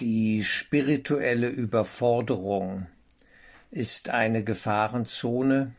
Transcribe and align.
Die 0.00 0.42
spirituelle 0.44 1.48
Überforderung 1.48 2.86
ist 3.70 4.08
eine 4.08 4.42
Gefahrenzone, 4.42 5.74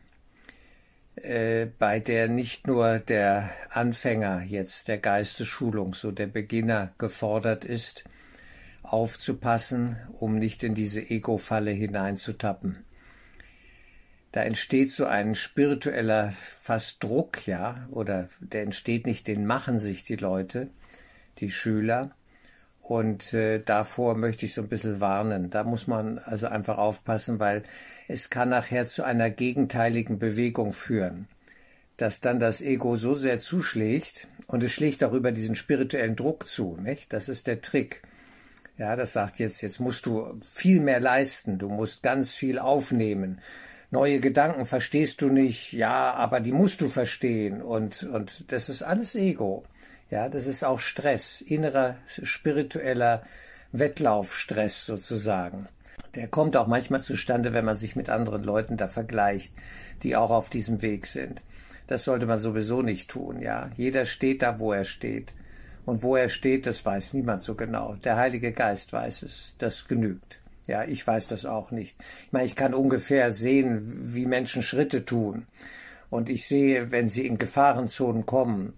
äh, 1.16 1.66
bei 1.66 1.98
der 1.98 2.28
nicht 2.28 2.68
nur 2.68 3.00
der 3.00 3.50
Anfänger 3.70 4.42
jetzt 4.42 4.86
der 4.86 4.98
Geistesschulung, 4.98 5.92
so 5.94 6.12
der 6.12 6.28
Beginner 6.28 6.94
gefordert 6.98 7.64
ist, 7.64 8.04
aufzupassen, 8.84 9.96
um 10.12 10.38
nicht 10.38 10.62
in 10.62 10.74
diese 10.74 11.00
Ego-Falle 11.00 11.72
hineinzutappen. 11.72 12.84
Da 14.30 14.42
entsteht 14.44 14.92
so 14.92 15.04
ein 15.04 15.34
spiritueller 15.34 16.30
fast 16.30 17.02
Druck, 17.02 17.48
ja, 17.48 17.88
oder 17.90 18.28
der 18.38 18.62
entsteht 18.62 19.04
nicht, 19.04 19.26
den 19.26 19.46
machen 19.46 19.80
sich 19.80 20.04
die 20.04 20.14
Leute, 20.14 20.70
die 21.40 21.50
Schüler, 21.50 22.14
und 22.82 23.32
äh, 23.32 23.60
davor 23.60 24.16
möchte 24.16 24.44
ich 24.44 24.54
so 24.54 24.62
ein 24.62 24.68
bisschen 24.68 25.00
warnen. 25.00 25.50
Da 25.50 25.62
muss 25.62 25.86
man 25.86 26.18
also 26.18 26.48
einfach 26.48 26.78
aufpassen, 26.78 27.38
weil 27.38 27.62
es 28.08 28.28
kann 28.28 28.48
nachher 28.48 28.86
zu 28.86 29.04
einer 29.04 29.30
gegenteiligen 29.30 30.18
Bewegung 30.18 30.72
führen, 30.72 31.28
dass 31.96 32.20
dann 32.20 32.40
das 32.40 32.60
Ego 32.60 32.96
so 32.96 33.14
sehr 33.14 33.38
zuschlägt 33.38 34.26
und 34.48 34.64
es 34.64 34.72
schlägt 34.72 35.04
auch 35.04 35.12
über 35.12 35.30
diesen 35.30 35.54
spirituellen 35.54 36.16
Druck 36.16 36.48
zu, 36.48 36.76
nicht? 36.82 37.12
Das 37.12 37.28
ist 37.28 37.46
der 37.46 37.62
Trick. 37.62 38.02
Ja, 38.78 38.96
das 38.96 39.12
sagt 39.12 39.38
jetzt, 39.38 39.62
jetzt 39.62 39.78
musst 39.78 40.06
du 40.06 40.40
viel 40.42 40.80
mehr 40.80 40.98
leisten, 40.98 41.58
du 41.58 41.68
musst 41.68 42.02
ganz 42.02 42.34
viel 42.34 42.58
aufnehmen. 42.58 43.40
Neue 43.92 44.18
Gedanken 44.18 44.64
verstehst 44.64 45.22
du 45.22 45.28
nicht, 45.28 45.72
ja, 45.72 46.14
aber 46.14 46.40
die 46.40 46.52
musst 46.52 46.80
du 46.80 46.88
verstehen 46.88 47.62
und, 47.62 48.02
und 48.04 48.50
das 48.50 48.68
ist 48.68 48.82
alles 48.82 49.14
Ego. 49.14 49.64
Ja, 50.12 50.28
das 50.28 50.46
ist 50.46 50.62
auch 50.62 50.78
Stress, 50.78 51.40
innerer 51.40 51.96
spiritueller 52.06 53.22
Wettlaufstress 53.72 54.84
sozusagen. 54.84 55.68
Der 56.14 56.28
kommt 56.28 56.54
auch 56.54 56.66
manchmal 56.66 57.00
zustande, 57.00 57.54
wenn 57.54 57.64
man 57.64 57.78
sich 57.78 57.96
mit 57.96 58.10
anderen 58.10 58.44
Leuten 58.44 58.76
da 58.76 58.88
vergleicht, 58.88 59.54
die 60.02 60.14
auch 60.14 60.30
auf 60.30 60.50
diesem 60.50 60.82
Weg 60.82 61.06
sind. 61.06 61.40
Das 61.86 62.04
sollte 62.04 62.26
man 62.26 62.38
sowieso 62.38 62.82
nicht 62.82 63.08
tun, 63.08 63.40
ja. 63.40 63.70
Jeder 63.78 64.04
steht 64.04 64.42
da, 64.42 64.58
wo 64.58 64.74
er 64.74 64.84
steht. 64.84 65.32
Und 65.86 66.02
wo 66.02 66.14
er 66.14 66.28
steht, 66.28 66.66
das 66.66 66.84
weiß 66.84 67.14
niemand 67.14 67.42
so 67.42 67.54
genau. 67.54 67.94
Der 68.04 68.18
Heilige 68.18 68.52
Geist 68.52 68.92
weiß 68.92 69.22
es. 69.22 69.54
Das 69.56 69.88
genügt. 69.88 70.40
Ja, 70.66 70.84
ich 70.84 71.06
weiß 71.06 71.26
das 71.28 71.46
auch 71.46 71.70
nicht. 71.70 71.96
Ich 72.26 72.32
meine, 72.32 72.44
ich 72.44 72.54
kann 72.54 72.74
ungefähr 72.74 73.32
sehen, 73.32 74.12
wie 74.14 74.26
Menschen 74.26 74.62
Schritte 74.62 75.06
tun. 75.06 75.46
Und 76.10 76.28
ich 76.28 76.46
sehe, 76.46 76.90
wenn 76.90 77.08
sie 77.08 77.26
in 77.26 77.38
Gefahrenzonen 77.38 78.26
kommen, 78.26 78.74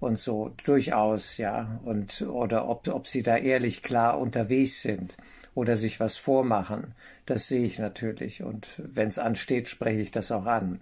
und 0.00 0.18
so 0.18 0.52
durchaus, 0.64 1.38
ja, 1.38 1.80
und 1.84 2.22
oder 2.22 2.68
ob, 2.68 2.88
ob 2.88 3.06
sie 3.06 3.22
da 3.22 3.36
ehrlich 3.36 3.82
klar 3.82 4.18
unterwegs 4.18 4.82
sind 4.82 5.16
oder 5.54 5.76
sich 5.76 6.00
was 6.00 6.16
vormachen, 6.16 6.94
das 7.24 7.48
sehe 7.48 7.64
ich 7.64 7.78
natürlich. 7.78 8.42
Und 8.42 8.68
wenn 8.76 9.08
es 9.08 9.18
ansteht, 9.18 9.68
spreche 9.68 10.00
ich 10.00 10.10
das 10.10 10.30
auch 10.30 10.46
an. 10.46 10.80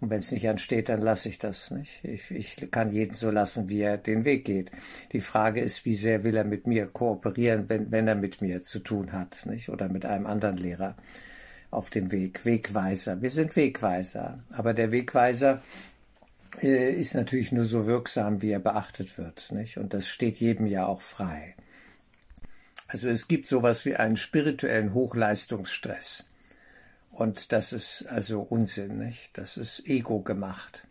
Und 0.00 0.10
wenn 0.10 0.18
es 0.18 0.32
nicht 0.32 0.48
ansteht, 0.48 0.88
dann 0.88 1.00
lasse 1.00 1.28
ich 1.28 1.38
das 1.38 1.70
nicht. 1.70 2.04
Ich, 2.04 2.32
ich 2.32 2.72
kann 2.72 2.90
jeden 2.90 3.14
so 3.14 3.30
lassen, 3.30 3.68
wie 3.68 3.82
er 3.82 3.96
den 3.96 4.24
Weg 4.24 4.44
geht. 4.44 4.72
Die 5.12 5.20
Frage 5.20 5.60
ist, 5.60 5.84
wie 5.84 5.94
sehr 5.94 6.24
will 6.24 6.36
er 6.36 6.42
mit 6.42 6.66
mir 6.66 6.86
kooperieren, 6.86 7.68
wenn, 7.68 7.92
wenn 7.92 8.08
er 8.08 8.16
mit 8.16 8.42
mir 8.42 8.64
zu 8.64 8.80
tun 8.80 9.12
hat, 9.12 9.46
nicht? 9.46 9.68
Oder 9.68 9.88
mit 9.88 10.04
einem 10.04 10.26
anderen 10.26 10.56
Lehrer 10.56 10.96
auf 11.70 11.90
dem 11.90 12.10
Weg. 12.10 12.44
Wegweiser. 12.44 13.22
Wir 13.22 13.30
sind 13.30 13.54
Wegweiser. 13.54 14.40
Aber 14.50 14.74
der 14.74 14.90
Wegweiser 14.90 15.62
ist 16.60 17.14
natürlich 17.14 17.52
nur 17.52 17.64
so 17.64 17.86
wirksam, 17.86 18.42
wie 18.42 18.50
er 18.50 18.60
beachtet 18.60 19.18
wird. 19.18 19.50
Nicht? 19.52 19.78
Und 19.78 19.94
das 19.94 20.06
steht 20.06 20.38
jedem 20.38 20.66
ja 20.66 20.86
auch 20.86 21.00
frei. 21.00 21.54
Also 22.88 23.08
es 23.08 23.26
gibt 23.26 23.46
sowas 23.46 23.84
wie 23.86 23.96
einen 23.96 24.16
spirituellen 24.16 24.92
Hochleistungsstress. 24.92 26.24
Und 27.10 27.52
das 27.52 27.72
ist 27.72 28.06
also 28.08 28.40
Unsinn, 28.40 28.98
nicht? 28.98 29.36
Das 29.38 29.56
ist 29.56 29.86
Ego 29.86 30.20
gemacht. 30.20 30.86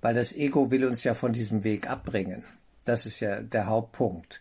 Weil 0.00 0.14
das 0.14 0.34
Ego 0.34 0.70
will 0.70 0.84
uns 0.84 1.04
ja 1.04 1.14
von 1.14 1.32
diesem 1.32 1.64
Weg 1.64 1.88
abbringen. 1.88 2.44
Das 2.84 3.04
ist 3.06 3.20
ja 3.20 3.40
der 3.40 3.66
Hauptpunkt. 3.66 4.40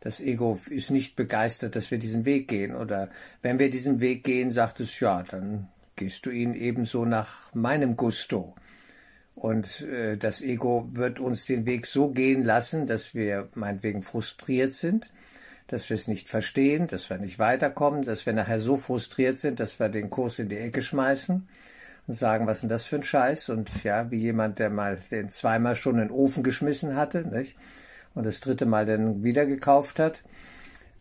Das 0.00 0.20
Ego 0.20 0.58
ist 0.68 0.90
nicht 0.90 1.16
begeistert, 1.16 1.74
dass 1.74 1.90
wir 1.90 1.98
diesen 1.98 2.24
Weg 2.24 2.48
gehen. 2.48 2.74
Oder 2.74 3.10
wenn 3.42 3.58
wir 3.58 3.70
diesen 3.70 4.00
Weg 4.00 4.24
gehen, 4.24 4.50
sagt 4.50 4.80
es, 4.80 4.98
ja, 5.00 5.22
dann 5.22 5.68
gehst 5.94 6.26
du 6.26 6.30
ihn 6.30 6.54
ebenso 6.54 7.04
nach 7.04 7.54
meinem 7.54 7.96
Gusto. 7.96 8.54
Und 9.36 9.82
äh, 9.82 10.16
das 10.16 10.40
Ego 10.40 10.88
wird 10.90 11.20
uns 11.20 11.44
den 11.44 11.66
Weg 11.66 11.86
so 11.86 12.08
gehen 12.08 12.42
lassen, 12.42 12.86
dass 12.86 13.14
wir 13.14 13.48
meinetwegen 13.54 14.02
frustriert 14.02 14.72
sind, 14.72 15.10
dass 15.66 15.90
wir 15.90 15.94
es 15.94 16.08
nicht 16.08 16.30
verstehen, 16.30 16.86
dass 16.86 17.10
wir 17.10 17.18
nicht 17.18 17.38
weiterkommen, 17.38 18.04
dass 18.04 18.24
wir 18.24 18.32
nachher 18.32 18.60
so 18.60 18.78
frustriert 18.78 19.38
sind, 19.38 19.60
dass 19.60 19.78
wir 19.78 19.90
den 19.90 20.08
Kurs 20.08 20.38
in 20.38 20.48
die 20.48 20.56
Ecke 20.56 20.80
schmeißen 20.80 21.46
und 22.06 22.14
sagen, 22.14 22.46
was 22.46 22.60
denn 22.60 22.70
das 22.70 22.86
für 22.86 22.96
ein 22.96 23.02
Scheiß? 23.02 23.50
Und 23.50 23.84
ja, 23.84 24.10
wie 24.10 24.20
jemand, 24.20 24.58
der 24.58 24.70
mal 24.70 24.98
den 25.10 25.28
zweimal 25.28 25.76
schon 25.76 25.96
in 25.96 26.08
den 26.08 26.10
Ofen 26.10 26.42
geschmissen 26.42 26.96
hatte, 26.96 27.26
nicht? 27.26 27.56
Und 28.14 28.24
das 28.24 28.40
dritte 28.40 28.64
Mal 28.64 28.86
dann 28.86 29.22
wieder 29.22 29.44
gekauft 29.44 29.98
hat, 29.98 30.22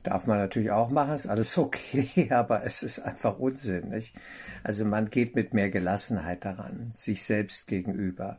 Darf 0.06 0.28
man 0.28 0.38
natürlich 0.38 0.70
auch 0.70 0.92
machen, 0.92 1.16
ist 1.16 1.26
alles 1.26 1.58
okay, 1.58 2.30
aber 2.30 2.64
es 2.64 2.84
ist 2.84 3.00
einfach 3.00 3.40
Unsinn. 3.40 3.90
Nicht? 3.90 4.16
Also 4.64 4.86
man 4.86 5.10
geht 5.10 5.36
mit 5.36 5.56
mehr 5.56 5.72
Gelassenheit 5.72 6.46
daran, 6.46 6.94
sich 6.96 7.24
selbst 7.24 7.66
gegenüber. 7.66 8.38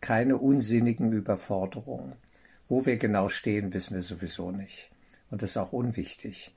Keine 0.00 0.36
unsinnigen 0.36 1.12
Überforderungen. 1.12 2.14
Wo 2.68 2.86
wir 2.86 2.96
genau 2.96 3.28
stehen, 3.28 3.72
wissen 3.72 3.94
wir 3.94 4.02
sowieso 4.02 4.50
nicht. 4.50 4.90
Und 5.30 5.42
das 5.42 5.50
ist 5.50 5.56
auch 5.58 5.72
unwichtig. 5.72 6.52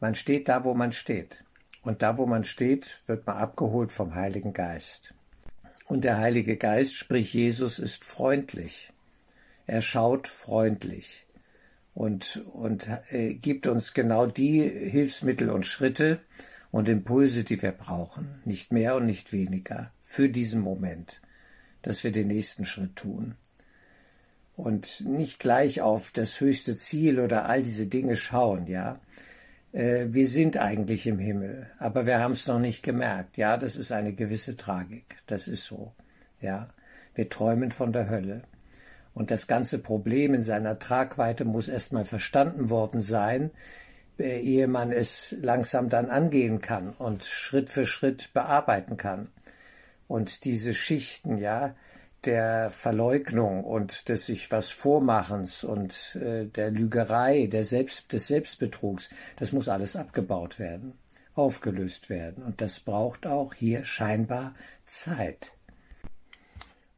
Man 0.00 0.14
steht 0.14 0.48
da, 0.48 0.64
wo 0.64 0.72
man 0.72 0.92
steht. 0.92 1.44
Und 1.82 2.00
da, 2.00 2.16
wo 2.16 2.24
man 2.24 2.44
steht, 2.44 3.02
wird 3.06 3.26
man 3.26 3.36
abgeholt 3.36 3.92
vom 3.92 4.14
Heiligen 4.14 4.54
Geist. 4.54 5.12
Und 5.84 6.04
der 6.04 6.16
Heilige 6.16 6.56
Geist, 6.56 6.94
sprich 6.94 7.34
Jesus, 7.34 7.78
ist 7.78 8.06
freundlich. 8.06 8.94
Er 9.66 9.82
schaut 9.82 10.26
freundlich 10.26 11.23
und, 11.94 12.42
und 12.52 12.88
äh, 13.10 13.34
gibt 13.34 13.66
uns 13.66 13.94
genau 13.94 14.26
die 14.26 14.62
Hilfsmittel 14.62 15.50
und 15.50 15.64
Schritte 15.64 16.20
und 16.70 16.88
Impulse, 16.88 17.44
die 17.44 17.62
wir 17.62 17.72
brauchen, 17.72 18.40
nicht 18.44 18.72
mehr 18.72 18.96
und 18.96 19.06
nicht 19.06 19.32
weniger, 19.32 19.92
für 20.02 20.28
diesen 20.28 20.60
Moment, 20.60 21.20
dass 21.82 22.02
wir 22.02 22.10
den 22.10 22.28
nächsten 22.28 22.64
Schritt 22.64 22.96
tun. 22.96 23.36
Und 24.56 25.02
nicht 25.06 25.38
gleich 25.38 25.80
auf 25.80 26.10
das 26.10 26.40
höchste 26.40 26.76
Ziel 26.76 27.20
oder 27.20 27.48
all 27.48 27.62
diese 27.62 27.86
Dinge 27.86 28.16
schauen, 28.16 28.66
ja. 28.66 29.00
Äh, 29.72 30.06
wir 30.10 30.28
sind 30.28 30.56
eigentlich 30.56 31.06
im 31.06 31.18
Himmel, 31.18 31.70
aber 31.78 32.06
wir 32.06 32.20
haben 32.20 32.32
es 32.32 32.46
noch 32.46 32.60
nicht 32.60 32.82
gemerkt. 32.82 33.36
Ja, 33.36 33.56
das 33.56 33.76
ist 33.76 33.92
eine 33.92 34.12
gewisse 34.12 34.56
Tragik. 34.56 35.16
Das 35.26 35.48
ist 35.48 35.64
so. 35.64 35.92
Ja. 36.40 36.68
Wir 37.14 37.28
träumen 37.28 37.70
von 37.70 37.92
der 37.92 38.08
Hölle. 38.08 38.42
Und 39.14 39.30
das 39.30 39.46
ganze 39.46 39.78
Problem 39.78 40.34
in 40.34 40.42
seiner 40.42 40.78
Tragweite 40.78 41.44
muss 41.44 41.68
erstmal 41.68 42.04
verstanden 42.04 42.68
worden 42.68 43.00
sein, 43.00 43.52
äh, 44.18 44.40
ehe 44.40 44.68
man 44.68 44.92
es 44.92 45.34
langsam 45.40 45.88
dann 45.88 46.10
angehen 46.10 46.60
kann 46.60 46.90
und 46.90 47.24
Schritt 47.24 47.70
für 47.70 47.86
Schritt 47.86 48.32
bearbeiten 48.34 48.96
kann. 48.96 49.28
Und 50.08 50.44
diese 50.44 50.74
Schichten, 50.74 51.38
ja, 51.38 51.74
der 52.24 52.70
Verleugnung 52.70 53.64
und 53.64 54.08
des 54.08 54.26
sich 54.26 54.50
was 54.50 54.70
Vormachens 54.70 55.64
und 55.64 56.16
äh, 56.16 56.46
der 56.46 56.70
Lügerei, 56.70 57.46
der 57.46 57.64
Selbst, 57.64 58.12
des 58.12 58.26
Selbstbetrugs, 58.28 59.10
das 59.36 59.52
muss 59.52 59.68
alles 59.68 59.96
abgebaut 59.96 60.58
werden, 60.58 60.94
aufgelöst 61.34 62.10
werden. 62.10 62.42
Und 62.42 62.60
das 62.60 62.80
braucht 62.80 63.26
auch 63.26 63.54
hier 63.54 63.84
scheinbar 63.84 64.54
Zeit. 64.82 65.52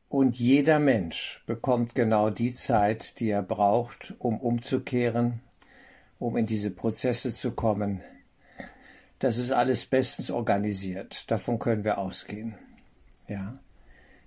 Und 0.08 0.38
jeder 0.38 0.78
Mensch 0.78 1.42
bekommt 1.46 1.96
genau 1.96 2.30
die 2.30 2.54
Zeit, 2.54 3.18
die 3.18 3.28
er 3.30 3.42
braucht, 3.42 4.14
um 4.18 4.38
umzukehren, 4.38 5.40
um 6.20 6.36
in 6.36 6.46
diese 6.46 6.70
Prozesse 6.70 7.34
zu 7.34 7.50
kommen. 7.50 8.02
Das 9.18 9.36
ist 9.36 9.50
alles 9.50 9.86
bestens 9.86 10.30
organisiert. 10.30 11.28
Davon 11.30 11.58
können 11.58 11.82
wir 11.82 11.98
ausgehen. 11.98 12.54
Ja. 13.26 13.54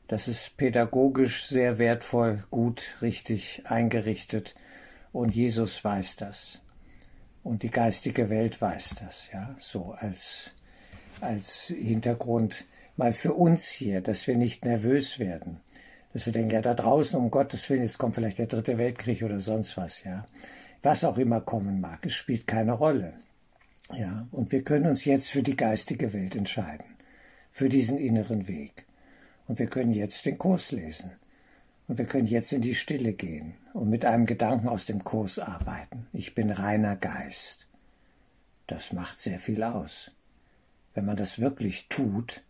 Das 0.07 0.27
ist 0.27 0.57
pädagogisch 0.57 1.45
sehr 1.45 1.77
wertvoll, 1.77 2.43
gut, 2.49 2.97
richtig 3.01 3.61
eingerichtet. 3.65 4.55
Und 5.13 5.33
Jesus 5.33 5.83
weiß 5.83 6.17
das. 6.17 6.59
Und 7.41 7.63
die 7.63 7.69
geistige 7.69 8.29
Welt 8.29 8.59
weiß 8.61 8.95
das, 8.95 9.29
ja. 9.31 9.55
So 9.59 9.93
als, 9.93 10.51
als 11.21 11.67
Hintergrund 11.67 12.65
mal 12.97 13.13
für 13.13 13.33
uns 13.33 13.69
hier, 13.69 14.01
dass 14.01 14.27
wir 14.27 14.35
nicht 14.35 14.65
nervös 14.65 15.19
werden 15.19 15.61
dass 16.13 16.25
wir 16.25 16.33
denken, 16.33 16.51
ja, 16.51 16.61
da 16.61 16.73
draußen, 16.73 17.19
um 17.19 17.29
Gottes 17.31 17.69
Willen, 17.69 17.83
jetzt 17.83 17.97
kommt 17.97 18.15
vielleicht 18.15 18.39
der 18.39 18.47
dritte 18.47 18.77
Weltkrieg 18.77 19.23
oder 19.23 19.39
sonst 19.39 19.77
was, 19.77 20.03
ja. 20.03 20.25
Was 20.81 21.03
auch 21.03 21.17
immer 21.17 21.41
kommen 21.41 21.81
mag, 21.81 22.05
es 22.05 22.13
spielt 22.13 22.47
keine 22.47 22.73
Rolle. 22.73 23.13
Ja, 23.93 24.27
und 24.31 24.51
wir 24.51 24.63
können 24.63 24.87
uns 24.87 25.05
jetzt 25.05 25.29
für 25.29 25.43
die 25.43 25.55
geistige 25.55 26.13
Welt 26.13 26.35
entscheiden, 26.35 26.85
für 27.51 27.69
diesen 27.69 27.97
inneren 27.97 28.47
Weg. 28.47 28.85
Und 29.47 29.59
wir 29.59 29.67
können 29.67 29.91
jetzt 29.91 30.25
den 30.25 30.37
Kurs 30.37 30.71
lesen. 30.71 31.11
Und 31.87 31.97
wir 31.97 32.05
können 32.05 32.27
jetzt 32.27 32.53
in 32.53 32.61
die 32.61 32.75
Stille 32.75 33.13
gehen 33.13 33.55
und 33.73 33.89
mit 33.89 34.05
einem 34.05 34.27
Gedanken 34.27 34.67
aus 34.69 34.85
dem 34.85 35.03
Kurs 35.03 35.39
arbeiten. 35.39 36.05
Ich 36.13 36.35
bin 36.35 36.51
reiner 36.51 36.95
Geist. 36.95 37.65
Das 38.67 38.93
macht 38.93 39.19
sehr 39.19 39.39
viel 39.39 39.63
aus. 39.63 40.11
Wenn 40.93 41.05
man 41.05 41.17
das 41.17 41.39
wirklich 41.39 41.87
tut, 41.89 42.43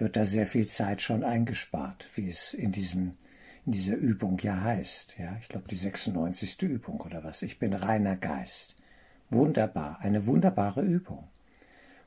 wird 0.00 0.16
da 0.16 0.24
sehr 0.24 0.46
viel 0.46 0.66
Zeit 0.66 1.02
schon 1.02 1.24
eingespart, 1.24 2.08
wie 2.14 2.28
es 2.28 2.54
in 2.54 2.72
diesem 2.72 3.14
in 3.66 3.72
dieser 3.72 3.96
Übung 3.96 4.38
ja 4.42 4.62
heißt. 4.62 5.16
Ja, 5.18 5.36
ich 5.40 5.48
glaube 5.48 5.68
die 5.68 5.76
96. 5.76 6.62
Übung 6.62 7.00
oder 7.02 7.22
was. 7.24 7.42
Ich 7.42 7.58
bin 7.58 7.74
reiner 7.74 8.16
Geist. 8.16 8.74
Wunderbar, 9.28 9.98
eine 10.00 10.26
wunderbare 10.26 10.82
Übung. 10.82 11.28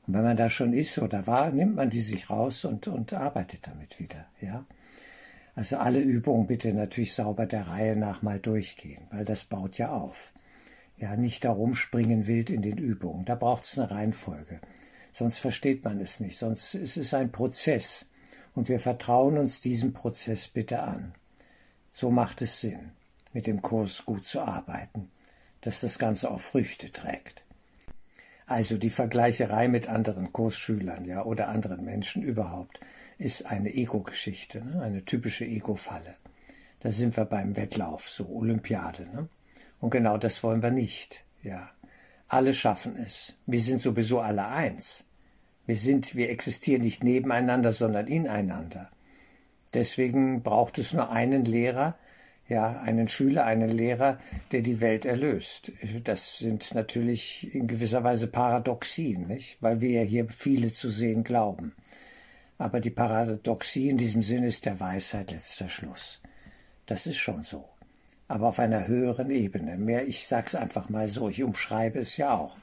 Und 0.06 0.14
wenn 0.14 0.24
man 0.24 0.36
da 0.36 0.50
schon 0.50 0.72
ist 0.72 0.98
oder 0.98 1.26
war, 1.26 1.50
nimmt 1.50 1.76
man 1.76 1.90
die 1.90 2.00
sich 2.00 2.28
raus 2.28 2.64
und, 2.64 2.88
und 2.88 3.12
arbeitet 3.12 3.66
damit 3.66 3.98
wieder. 3.98 4.26
Ja, 4.40 4.66
also 5.54 5.78
alle 5.78 6.00
Übungen 6.00 6.46
bitte 6.46 6.74
natürlich 6.74 7.14
sauber 7.14 7.46
der 7.46 7.68
Reihe 7.68 7.96
nach 7.96 8.22
mal 8.22 8.40
durchgehen, 8.40 9.06
weil 9.10 9.24
das 9.24 9.44
baut 9.44 9.78
ja 9.78 9.90
auf. 9.90 10.32
Ja, 10.98 11.16
nicht 11.16 11.44
darum 11.44 11.74
springen 11.74 12.26
wild 12.26 12.50
in 12.50 12.62
den 12.62 12.78
Übungen. 12.78 13.24
Da 13.24 13.34
braucht 13.34 13.64
es 13.64 13.78
eine 13.78 13.90
Reihenfolge. 13.90 14.60
Sonst 15.14 15.38
versteht 15.38 15.84
man 15.84 16.00
es 16.00 16.18
nicht. 16.18 16.36
Sonst 16.36 16.74
ist 16.74 16.96
es 16.96 17.14
ein 17.14 17.30
Prozess. 17.30 18.06
Und 18.54 18.68
wir 18.68 18.80
vertrauen 18.80 19.38
uns 19.38 19.60
diesem 19.60 19.92
Prozess 19.92 20.48
bitte 20.48 20.82
an. 20.82 21.14
So 21.92 22.10
macht 22.10 22.42
es 22.42 22.60
Sinn, 22.60 22.90
mit 23.32 23.46
dem 23.46 23.62
Kurs 23.62 24.04
gut 24.04 24.26
zu 24.26 24.40
arbeiten, 24.40 25.12
dass 25.60 25.80
das 25.80 26.00
Ganze 26.00 26.32
auch 26.32 26.40
Früchte 26.40 26.90
trägt. 26.90 27.44
Also 28.46 28.76
die 28.76 28.90
Vergleicherei 28.90 29.68
mit 29.68 29.88
anderen 29.88 30.32
Kursschülern, 30.32 31.04
ja, 31.04 31.24
oder 31.24 31.48
anderen 31.48 31.84
Menschen 31.84 32.22
überhaupt, 32.22 32.80
ist 33.16 33.46
eine 33.46 33.72
Ego-Geschichte, 33.72 34.64
ne? 34.64 34.82
eine 34.82 35.04
typische 35.04 35.46
Ego-Falle. 35.46 36.16
Da 36.80 36.90
sind 36.90 37.16
wir 37.16 37.24
beim 37.24 37.56
Wettlauf, 37.56 38.10
so 38.10 38.28
Olympiade, 38.28 39.04
ne? 39.14 39.28
Und 39.80 39.90
genau 39.90 40.18
das 40.18 40.42
wollen 40.42 40.62
wir 40.62 40.72
nicht, 40.72 41.24
ja. 41.42 41.70
Alle 42.34 42.52
schaffen 42.52 42.96
es. 42.96 43.34
Wir 43.46 43.60
sind 43.60 43.80
sowieso 43.80 44.18
alle 44.18 44.48
eins. 44.48 45.04
Wir 45.66 45.76
sind, 45.76 46.16
wir 46.16 46.30
existieren 46.30 46.82
nicht 46.82 47.04
nebeneinander, 47.04 47.72
sondern 47.72 48.08
ineinander. 48.08 48.90
Deswegen 49.72 50.42
braucht 50.42 50.78
es 50.78 50.92
nur 50.92 51.12
einen 51.12 51.44
Lehrer, 51.44 51.96
ja, 52.48 52.80
einen 52.80 53.06
Schüler, 53.06 53.44
einen 53.44 53.70
Lehrer, 53.70 54.18
der 54.50 54.62
die 54.62 54.80
Welt 54.80 55.04
erlöst. 55.04 55.70
Das 56.02 56.38
sind 56.38 56.74
natürlich 56.74 57.54
in 57.54 57.68
gewisser 57.68 58.02
Weise 58.02 58.26
Paradoxien, 58.26 59.28
nicht? 59.28 59.56
Weil 59.60 59.80
wir 59.80 59.90
ja 59.90 60.02
hier 60.02 60.26
viele 60.28 60.72
zu 60.72 60.90
sehen 60.90 61.22
glauben. 61.22 61.72
Aber 62.58 62.80
die 62.80 62.90
Paradoxie 62.90 63.90
in 63.90 63.96
diesem 63.96 64.22
Sinn 64.22 64.42
ist 64.42 64.66
der 64.66 64.80
Weisheit 64.80 65.30
letzter 65.30 65.68
Schluss. 65.68 66.20
Das 66.86 67.06
ist 67.06 67.18
schon 67.18 67.44
so. 67.44 67.64
Aber 68.28 68.48
auf 68.48 68.58
einer 68.58 68.86
höheren 68.86 69.30
Ebene. 69.30 69.76
Mehr, 69.76 70.06
ich 70.06 70.26
sag's 70.26 70.54
einfach 70.54 70.88
mal 70.88 71.08
so, 71.08 71.28
ich 71.28 71.42
umschreibe 71.42 71.98
es 71.98 72.16
ja 72.16 72.34
auch. 72.34 72.56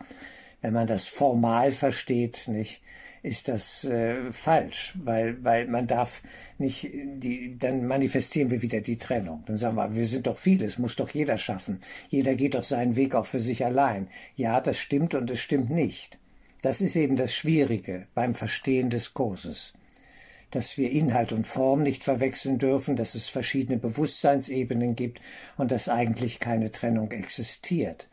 Wenn 0.62 0.74
man 0.74 0.88
das 0.88 1.08
formal 1.08 1.72
versteht, 1.72 2.48
nicht, 2.48 2.82
ist 3.24 3.48
das 3.48 3.84
äh, 3.84 4.32
falsch, 4.32 4.94
weil, 5.04 5.44
weil 5.44 5.68
man 5.68 5.86
darf 5.86 6.24
nicht, 6.58 6.88
die, 6.92 7.56
dann 7.58 7.86
manifestieren 7.86 8.50
wir 8.50 8.62
wieder 8.62 8.82
die 8.82 8.98
Trennung. 8.98 9.44
Dann 9.46 9.58
sagen 9.58 9.76
wir, 9.76 9.96
wir 9.96 10.08
sind 10.08 10.28
doch 10.28 10.38
viele, 10.38 10.66
es 10.66 10.80
muss 10.80 10.96
doch 10.96 11.10
jeder 11.10 11.38
schaffen. 11.38 11.82
Jeder 12.10 12.36
geht 12.36 12.56
doch 12.56 12.64
seinen 12.64 12.96
Weg 12.96 13.14
auch 13.14 13.28
für 13.28 13.40
sich 13.40 13.64
allein. 13.64 14.08
Ja, 14.36 14.60
das 14.60 14.78
stimmt 14.78 15.14
und 15.14 15.30
es 15.30 15.40
stimmt 15.40 15.70
nicht. 15.70 16.18
Das 16.62 16.82
ist 16.82 16.96
eben 16.96 17.16
das 17.16 17.34
Schwierige 17.34 18.08
beim 18.14 18.36
Verstehen 18.36 18.90
des 18.90 19.14
Kurses. 19.14 19.74
Dass 20.52 20.78
wir 20.78 20.92
Inhalt 20.92 21.32
und 21.32 21.48
Form 21.48 21.82
nicht 21.82 22.04
verwechseln 22.04 22.58
dürfen, 22.58 22.96
dass 22.96 23.16
es 23.16 23.28
verschiedene 23.28 23.78
Bewusstseinsebenen 23.78 24.96
gibt 24.96 25.22
und 25.58 25.72
dass 25.72 25.90
eigentlich 25.90 26.40
keine 26.40 26.72
Trennung 26.72 27.12
existiert. 27.12 28.08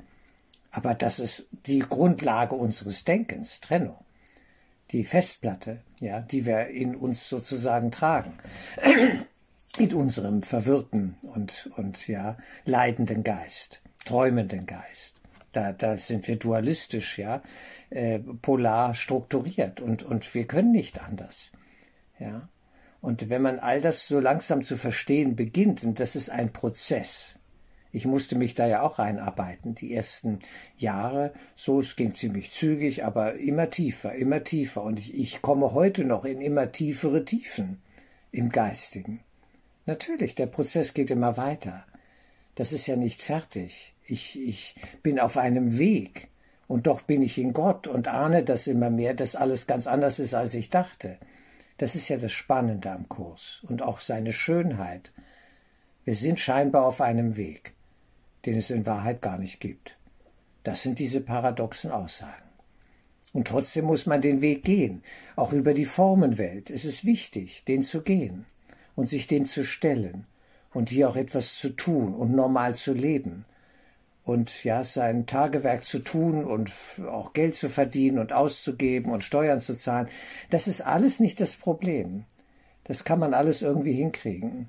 Aber 0.70 0.94
das 0.94 1.18
ist 1.18 1.46
die 1.66 1.80
Grundlage 1.80 2.54
unseres 2.54 3.04
Denkens, 3.04 3.60
Trennung 3.60 3.96
die 4.90 5.04
Festplatte, 5.04 5.80
ja, 6.00 6.20
die 6.20 6.46
wir 6.46 6.68
in 6.68 6.96
uns 6.96 7.28
sozusagen 7.28 7.90
tragen, 7.90 8.32
in 9.78 9.94
unserem 9.94 10.42
verwirrten 10.42 11.16
und, 11.22 11.70
und 11.76 12.08
ja, 12.08 12.36
leidenden 12.64 13.22
Geist, 13.22 13.82
träumenden 14.04 14.66
Geist. 14.66 15.16
Da, 15.52 15.72
da 15.72 15.96
sind 15.96 16.28
wir 16.28 16.36
dualistisch, 16.36 17.18
ja, 17.18 17.42
äh, 17.90 18.18
polar 18.18 18.94
strukturiert 18.94 19.80
und, 19.80 20.02
und 20.02 20.34
wir 20.34 20.46
können 20.46 20.72
nicht 20.72 21.00
anders, 21.02 21.52
ja. 22.18 22.48
Und 23.00 23.30
wenn 23.30 23.42
man 23.42 23.60
all 23.60 23.80
das 23.80 24.08
so 24.08 24.18
langsam 24.18 24.64
zu 24.64 24.76
verstehen 24.76 25.36
beginnt, 25.36 25.84
und 25.84 26.00
das 26.00 26.16
ist 26.16 26.30
ein 26.30 26.52
Prozess, 26.52 27.38
ich 27.90 28.04
musste 28.06 28.36
mich 28.36 28.54
da 28.54 28.66
ja 28.66 28.82
auch 28.82 28.98
reinarbeiten, 28.98 29.74
die 29.74 29.94
ersten 29.94 30.40
Jahre. 30.76 31.32
So, 31.56 31.80
es 31.80 31.96
ging 31.96 32.14
ziemlich 32.14 32.50
zügig, 32.50 33.04
aber 33.04 33.34
immer 33.34 33.70
tiefer, 33.70 34.14
immer 34.14 34.44
tiefer. 34.44 34.82
Und 34.82 34.98
ich, 34.98 35.16
ich 35.18 35.42
komme 35.42 35.72
heute 35.72 36.04
noch 36.04 36.24
in 36.24 36.40
immer 36.40 36.70
tiefere 36.70 37.24
Tiefen 37.24 37.80
im 38.30 38.50
Geistigen. 38.50 39.20
Natürlich, 39.86 40.34
der 40.34 40.46
Prozess 40.46 40.92
geht 40.92 41.10
immer 41.10 41.38
weiter. 41.38 41.86
Das 42.56 42.72
ist 42.72 42.86
ja 42.86 42.96
nicht 42.96 43.22
fertig. 43.22 43.94
Ich, 44.04 44.38
ich 44.38 44.74
bin 45.02 45.18
auf 45.18 45.38
einem 45.38 45.78
Weg. 45.78 46.28
Und 46.66 46.86
doch 46.86 47.00
bin 47.00 47.22
ich 47.22 47.38
in 47.38 47.54
Gott 47.54 47.86
und 47.86 48.08
ahne 48.08 48.44
das 48.44 48.66
immer 48.66 48.90
mehr, 48.90 49.14
dass 49.14 49.34
alles 49.34 49.66
ganz 49.66 49.86
anders 49.86 50.18
ist, 50.18 50.34
als 50.34 50.52
ich 50.52 50.68
dachte. 50.68 51.16
Das 51.78 51.94
ist 51.94 52.08
ja 52.08 52.18
das 52.18 52.32
Spannende 52.32 52.90
am 52.90 53.08
Kurs 53.08 53.62
und 53.66 53.82
auch 53.82 54.00
seine 54.00 54.32
Schönheit. 54.32 55.12
Wir 56.04 56.14
sind 56.14 56.38
scheinbar 56.38 56.84
auf 56.84 57.00
einem 57.00 57.36
Weg 57.36 57.74
den 58.48 58.56
es 58.56 58.70
in 58.70 58.86
Wahrheit 58.86 59.20
gar 59.20 59.38
nicht 59.38 59.60
gibt. 59.60 59.96
Das 60.62 60.82
sind 60.82 60.98
diese 60.98 61.20
paradoxen 61.20 61.90
Aussagen. 61.90 62.48
Und 63.32 63.48
trotzdem 63.48 63.84
muss 63.84 64.06
man 64.06 64.22
den 64.22 64.40
Weg 64.40 64.64
gehen, 64.64 65.02
auch 65.36 65.52
über 65.52 65.74
die 65.74 65.84
Formenwelt. 65.84 66.70
Es 66.70 66.84
ist 66.84 67.04
wichtig, 67.04 67.64
den 67.64 67.82
zu 67.82 68.02
gehen 68.02 68.46
und 68.96 69.08
sich 69.08 69.26
dem 69.26 69.46
zu 69.46 69.64
stellen 69.64 70.26
und 70.72 70.88
hier 70.88 71.08
auch 71.08 71.16
etwas 71.16 71.56
zu 71.56 71.70
tun 71.70 72.14
und 72.14 72.32
normal 72.32 72.74
zu 72.74 72.92
leben 72.92 73.44
und 74.28 74.62
ja, 74.62 74.84
sein 74.84 75.26
Tagewerk 75.26 75.84
zu 75.84 75.98
tun 75.98 76.44
und 76.44 76.70
auch 77.08 77.32
Geld 77.32 77.54
zu 77.56 77.68
verdienen 77.68 78.18
und 78.18 78.32
auszugeben 78.32 79.10
und 79.10 79.24
Steuern 79.24 79.60
zu 79.60 79.74
zahlen. 79.74 80.08
Das 80.50 80.68
ist 80.68 80.82
alles 80.82 81.18
nicht 81.18 81.40
das 81.40 81.56
Problem. 81.56 82.24
Das 82.84 83.04
kann 83.04 83.18
man 83.18 83.34
alles 83.34 83.62
irgendwie 83.62 83.94
hinkriegen 83.94 84.68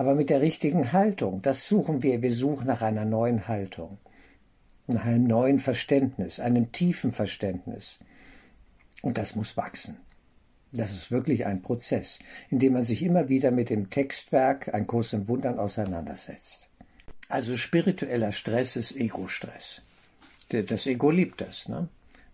aber 0.00 0.14
mit 0.14 0.30
der 0.30 0.40
richtigen 0.40 0.94
Haltung. 0.94 1.42
Das 1.42 1.68
suchen 1.68 2.02
wir. 2.02 2.22
Wir 2.22 2.32
suchen 2.32 2.66
nach 2.66 2.80
einer 2.80 3.04
neuen 3.04 3.48
Haltung, 3.48 3.98
nach 4.86 5.04
einem 5.04 5.24
neuen 5.24 5.58
Verständnis, 5.58 6.40
einem 6.40 6.72
tiefen 6.72 7.12
Verständnis. 7.12 8.00
Und 9.02 9.18
das 9.18 9.34
muss 9.34 9.58
wachsen. 9.58 9.98
Das 10.72 10.92
ist 10.92 11.10
wirklich 11.10 11.44
ein 11.44 11.60
Prozess, 11.60 12.18
in 12.48 12.60
dem 12.60 12.72
man 12.72 12.84
sich 12.84 13.02
immer 13.02 13.28
wieder 13.28 13.50
mit 13.50 13.68
dem 13.68 13.90
Textwerk 13.90 14.72
Ein 14.72 14.86
Kurs 14.86 15.12
im 15.12 15.28
Wundern 15.28 15.58
auseinandersetzt. 15.58 16.69
Also 17.30 17.56
spiritueller 17.56 18.32
Stress 18.32 18.76
ist 18.76 18.96
Ego-Stress. 18.96 19.82
Das 20.50 20.86
Ego 20.86 21.10
liebt 21.10 21.40
das. 21.40 21.68
Ne? 21.68 21.88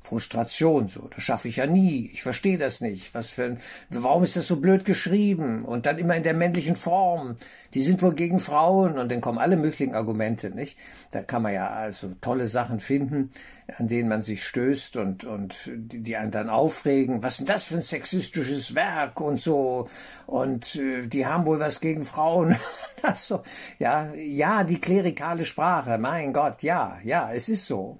Frustration 0.06 0.86
so. 0.86 1.08
Das 1.14 1.25
schaffe 1.25 1.48
ich 1.48 1.56
ja 1.56 1.66
nie. 1.66 2.10
Ich 2.12 2.22
verstehe 2.22 2.58
das 2.58 2.80
nicht. 2.80 3.12
Was 3.14 3.28
für 3.28 3.44
ein, 3.44 3.60
warum 3.90 4.22
ist 4.22 4.36
das 4.36 4.46
so 4.46 4.56
blöd 4.56 4.84
geschrieben? 4.84 5.62
Und 5.62 5.84
dann 5.86 5.98
immer 5.98 6.14
in 6.14 6.22
der 6.22 6.34
männlichen 6.34 6.76
Form. 6.76 7.34
Die 7.75 7.82
sind 7.82 8.02
wohl 8.02 8.14
gegen 8.14 8.38
Frauen 8.38 8.98
und 8.98 9.10
dann 9.10 9.20
kommen 9.20 9.38
alle 9.38 9.56
möglichen 9.56 9.94
Argumente, 9.94 10.50
nicht? 10.50 10.78
Da 11.10 11.22
kann 11.22 11.42
man 11.42 11.52
ja 11.52 11.68
also 11.68 12.10
tolle 12.20 12.46
Sachen 12.46 12.78
finden, 12.78 13.32
an 13.76 13.88
denen 13.88 14.08
man 14.08 14.22
sich 14.22 14.44
stößt 14.44 14.96
und, 14.96 15.25
und 15.25 15.70
die, 15.75 16.02
die 16.02 16.16
einen 16.16 16.30
dann 16.30 16.48
aufregen. 16.48 17.22
Was 17.25 17.34
ist 17.34 17.40
denn 17.40 17.46
das 17.46 17.64
für 17.64 17.75
ein 17.75 17.82
sexistisches 17.82 18.76
Werk 18.76 19.20
und 19.20 19.40
so? 19.40 19.88
Und 20.26 20.76
äh, 20.76 21.06
die 21.08 21.26
haben 21.26 21.46
wohl 21.46 21.58
was 21.58 21.80
gegen 21.80 22.04
Frauen. 22.04 22.56
so, 23.16 23.42
ja, 23.80 24.14
ja, 24.14 24.62
die 24.62 24.80
klerikale 24.80 25.44
Sprache. 25.44 25.98
Mein 25.98 26.32
Gott, 26.32 26.62
ja, 26.62 26.98
ja, 27.02 27.32
es 27.32 27.48
ist 27.48 27.66
so. 27.66 27.98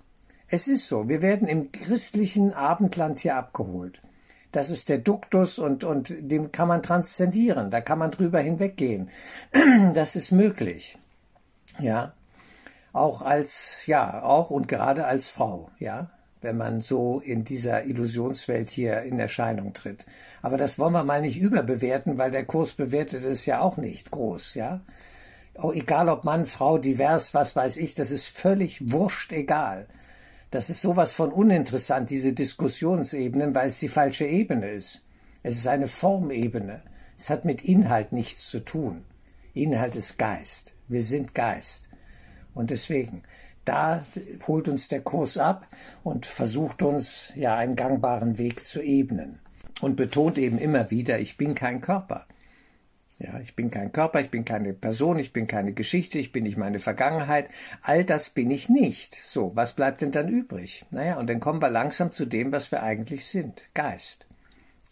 Es 0.49 0.69
ist 0.69 0.87
so, 0.87 1.09
wir 1.09 1.23
werden 1.23 1.49
im 1.49 1.73
christlichen 1.73 2.53
Abendland 2.53 3.19
hier 3.19 3.37
abgeholt. 3.37 4.01
Das 4.53 4.71
ist 4.71 4.89
der 4.89 4.99
Duktus 4.99 5.59
und, 5.59 5.83
und 5.83 6.15
dem 6.19 6.53
kann 6.53 6.69
man 6.69 6.83
transzendieren, 6.83 7.71
da 7.71 7.81
kann 7.81 7.99
man 7.99 8.11
drüber 8.11 8.41
hinweggehen. 8.41 9.11
Das 9.95 10.17
ist 10.17 10.31
möglich. 10.31 10.97
Ja. 11.79 12.15
Auch 12.93 13.23
als, 13.23 13.85
ja, 13.87 14.23
auch 14.23 14.51
und 14.51 14.69
gerade 14.69 15.05
als 15.05 15.29
Frau, 15.29 15.71
ja, 15.79 16.11
wenn 16.41 16.57
man 16.57 16.81
so 16.81 17.21
in 17.21 17.45
dieser 17.45 17.85
Illusionswelt 17.85 18.71
hier 18.71 19.03
in 19.03 19.19
Erscheinung 19.19 19.75
tritt. 19.75 20.07
Aber 20.41 20.57
das 20.57 20.79
wollen 20.79 20.95
wir 20.95 21.05
mal 21.05 21.21
nicht 21.21 21.39
überbewerten, 21.39 22.17
weil 22.17 22.31
der 22.31 22.47
Kurs 22.47 22.73
bewertet 22.73 23.25
es 23.25 23.45
ja 23.45 23.61
auch 23.61 23.77
nicht 23.77 24.11
groß, 24.11 24.55
ja. 24.55 24.81
Oh, 25.59 25.73
egal 25.73 26.09
ob 26.09 26.25
Mann, 26.25 26.47
Frau, 26.47 26.79
divers, 26.79 27.35
was 27.35 27.57
weiß 27.57 27.77
ich, 27.79 27.95
das 27.95 28.11
ist 28.11 28.29
völlig 28.29 28.93
wurscht 28.93 29.33
egal. 29.33 29.89
Das 30.51 30.71
ist 30.71 30.83
sowas 30.83 31.13
von 31.13 31.33
uninteressant, 31.33 32.11
diese 32.11 32.33
Diskussionsebenen, 32.33 33.55
weil 33.55 33.69
es 33.69 33.81
die 33.81 33.89
falsche 33.89 34.27
Ebene 34.27 34.71
ist. 34.71 35.05
Es 35.43 35.57
ist 35.57 35.67
eine 35.67 35.89
Formebene. 35.89 36.83
Es 37.17 37.31
hat 37.31 37.45
mit 37.45 37.63
Inhalt 37.63 38.13
nichts 38.13 38.49
zu 38.49 38.61
tun. 38.61 39.05
Inhalt 39.55 39.97
ist 39.97 40.19
Geist. 40.19 40.75
Wir 40.89 41.03
sind 41.03 41.35
Geist. 41.35 41.89
Und 42.55 42.71
deswegen, 42.71 43.23
Da 43.67 44.05
holt 44.47 44.69
uns 44.69 44.87
der 44.87 45.01
Kurs 45.01 45.37
ab 45.37 45.67
und 46.05 46.25
versucht 46.25 46.83
uns 46.83 47.33
ja 47.35 47.57
einen 47.57 47.75
gangbaren 47.75 48.39
Weg 48.39 48.65
zu 48.65 48.81
ebnen 48.81 49.41
und 49.81 49.97
betont 49.97 50.39
eben 50.39 50.59
immer 50.59 50.93
wieder, 50.93 51.19
ich 51.19 51.37
bin 51.37 51.57
kein 51.57 51.81
Körper. 51.81 52.27
Ja, 53.19 53.41
ich 53.41 53.57
bin 53.57 53.71
kein 53.71 53.93
Körper, 53.93 54.21
ich 54.21 54.31
bin 54.31 54.45
keine 54.45 54.75
Person, 54.75 55.19
ich 55.19 55.33
bin 55.33 55.47
keine 55.47 55.73
Geschichte, 55.73 56.19
ich 56.19 56.33
bin 56.33 56.45
nicht 56.45 56.59
meine 56.59 56.81
Vergangenheit. 56.81 57.49
All 57.81 58.05
das 58.05 58.29
bin 58.29 58.51
ich 58.51 58.69
nicht. 58.69 59.15
So, 59.25 59.53
was 59.55 59.73
bleibt 59.73 60.03
denn 60.03 60.13
dann 60.13 60.29
übrig? 60.29 60.85
Naja, 60.91 61.19
und 61.19 61.29
dann 61.29 61.41
kommen 61.41 61.63
wir 61.63 61.71
langsam 61.71 62.13
zu 62.13 62.27
dem, 62.27 62.53
was 62.53 62.71
wir 62.73 62.83
eigentlich 62.83 63.25
sind. 63.25 63.63
Geist. 63.73 64.27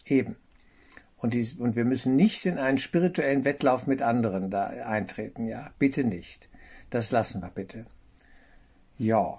Eben. 0.05 0.37
Und, 1.17 1.35
die, 1.35 1.47
und 1.59 1.75
wir 1.75 1.85
müssen 1.85 2.15
nicht 2.15 2.47
in 2.47 2.57
einen 2.57 2.79
spirituellen 2.79 3.45
Wettlauf 3.45 3.85
mit 3.85 4.01
anderen 4.01 4.49
da 4.49 4.65
eintreten. 4.65 5.45
Ja, 5.45 5.71
bitte 5.77 6.03
nicht. 6.03 6.49
Das 6.89 7.11
lassen 7.11 7.41
wir 7.41 7.49
bitte. 7.49 7.85
Ja. 8.97 9.37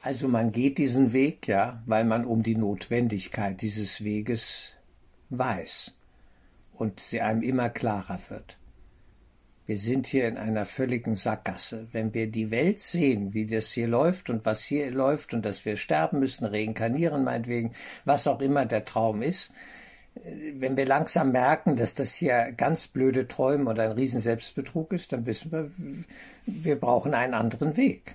Also 0.00 0.28
man 0.28 0.52
geht 0.52 0.78
diesen 0.78 1.12
Weg, 1.12 1.48
ja, 1.48 1.82
weil 1.84 2.04
man 2.04 2.24
um 2.24 2.42
die 2.42 2.56
Notwendigkeit 2.56 3.60
dieses 3.60 4.02
Weges 4.02 4.72
weiß 5.28 5.92
und 6.78 7.00
sie 7.00 7.20
einem 7.20 7.42
immer 7.42 7.68
klarer 7.68 8.18
wird. 8.28 8.56
Wir 9.66 9.78
sind 9.78 10.06
hier 10.06 10.26
in 10.28 10.38
einer 10.38 10.64
völligen 10.64 11.14
Sackgasse. 11.14 11.88
Wenn 11.92 12.14
wir 12.14 12.30
die 12.30 12.50
Welt 12.50 12.80
sehen, 12.80 13.34
wie 13.34 13.44
das 13.44 13.70
hier 13.70 13.86
läuft 13.86 14.30
und 14.30 14.46
was 14.46 14.62
hier 14.62 14.90
läuft 14.90 15.34
und 15.34 15.44
dass 15.44 15.66
wir 15.66 15.76
sterben 15.76 16.20
müssen, 16.20 16.46
reinkarnieren 16.46 17.22
meinetwegen, 17.22 17.72
was 18.06 18.26
auch 18.26 18.40
immer 18.40 18.64
der 18.64 18.86
Traum 18.86 19.20
ist, 19.20 19.52
äh, 20.14 20.54
wenn 20.54 20.78
wir 20.78 20.86
langsam 20.86 21.32
merken, 21.32 21.76
dass 21.76 21.94
das 21.94 22.14
hier 22.14 22.52
ganz 22.52 22.86
blöde 22.86 23.28
Träume 23.28 23.68
oder 23.68 23.84
ein 23.84 23.92
riesen 23.92 24.20
Selbstbetrug 24.20 24.94
ist, 24.94 25.12
dann 25.12 25.26
wissen 25.26 25.52
wir, 25.52 25.70
wir 26.46 26.80
brauchen 26.80 27.12
einen 27.12 27.34
anderen 27.34 27.76
Weg. 27.76 28.14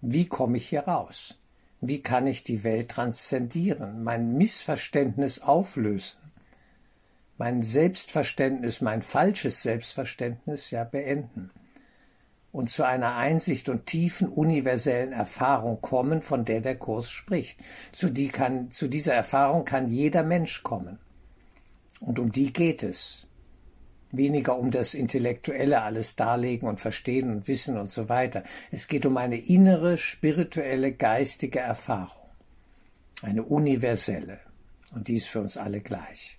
Wie 0.00 0.26
komme 0.26 0.56
ich 0.56 0.68
hier 0.68 0.84
raus? 0.84 1.38
Wie 1.82 2.02
kann 2.02 2.26
ich 2.26 2.42
die 2.42 2.64
Welt 2.64 2.88
transzendieren, 2.88 4.02
mein 4.02 4.38
Missverständnis 4.38 5.42
auflösen? 5.42 6.25
Mein 7.38 7.62
Selbstverständnis, 7.62 8.80
mein 8.80 9.02
falsches 9.02 9.62
Selbstverständnis 9.62 10.70
ja 10.70 10.84
beenden 10.84 11.50
und 12.56 12.70
zu 12.70 12.84
einer 12.84 13.16
Einsicht 13.16 13.68
und 13.68 13.84
tiefen 13.84 14.28
universellen 14.28 15.12
Erfahrung 15.12 15.82
kommen, 15.82 16.22
von 16.22 16.46
der 16.46 16.62
der 16.62 16.76
Kurs 16.76 17.10
spricht. 17.10 17.60
Zu, 17.92 18.08
die 18.08 18.28
kann, 18.28 18.70
zu 18.70 18.88
dieser 18.88 19.12
Erfahrung 19.12 19.66
kann 19.66 19.90
jeder 19.90 20.22
Mensch 20.22 20.62
kommen. 20.62 20.98
Und 22.00 22.18
um 22.18 22.32
die 22.32 22.54
geht 22.54 22.82
es. 22.82 23.26
Weniger 24.10 24.58
um 24.58 24.70
das 24.70 24.94
Intellektuelle 24.94 25.82
alles 25.82 26.16
darlegen 26.16 26.66
und 26.66 26.80
verstehen 26.80 27.30
und 27.30 27.46
wissen 27.46 27.76
und 27.76 27.92
so 27.92 28.08
weiter. 28.08 28.42
Es 28.70 28.88
geht 28.88 29.04
um 29.04 29.18
eine 29.18 29.36
innere, 29.36 29.98
spirituelle, 29.98 30.92
geistige 30.92 31.58
Erfahrung. 31.58 32.30
Eine 33.20 33.42
universelle. 33.42 34.38
Und 34.94 35.08
die 35.08 35.16
ist 35.16 35.28
für 35.28 35.40
uns 35.40 35.58
alle 35.58 35.82
gleich. 35.82 36.35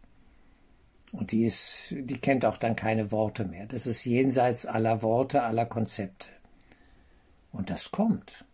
Und 1.11 1.31
die 1.31 1.45
ist, 1.45 1.95
die 1.97 2.17
kennt 2.17 2.45
auch 2.45 2.57
dann 2.57 2.75
keine 2.75 3.11
Worte 3.11 3.45
mehr. 3.45 3.65
Das 3.65 3.87
ist 3.87 4.05
jenseits 4.05 4.65
aller 4.65 5.01
Worte, 5.01 5.43
aller 5.43 5.65
Konzepte. 5.65 6.27
Und 7.51 7.69
das 7.69 7.91
kommt. 7.91 8.45